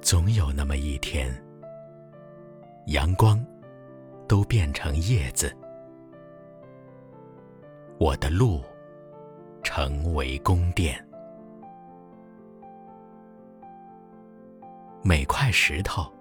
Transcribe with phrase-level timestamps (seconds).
[0.00, 1.32] 总有那么一天，
[2.88, 3.42] 阳光
[4.28, 5.56] 都变成叶子，
[7.98, 8.62] 我的路
[9.74, 11.02] 成为宫殿，
[15.02, 16.12] 每块石头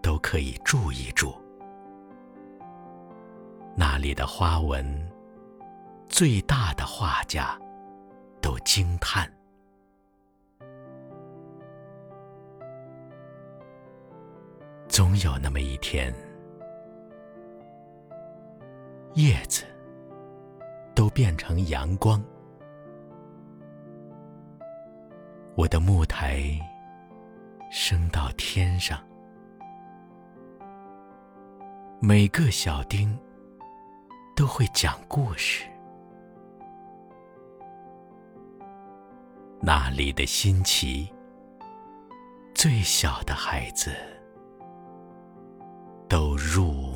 [0.00, 1.34] 都可以住一住，
[3.74, 4.86] 那里的花纹，
[6.08, 7.58] 最大的画家
[8.40, 9.28] 都惊叹。
[14.86, 16.14] 总有那么一天，
[19.14, 19.64] 叶子
[20.94, 22.22] 都变成阳光，
[25.60, 26.58] 我的木台
[27.70, 28.98] 升到天上。
[32.00, 33.14] 每个小丁
[34.34, 35.66] 都会讲故事。
[39.60, 41.12] 那里的新奇
[42.54, 43.90] 最小的孩子
[46.08, 46.89] 都入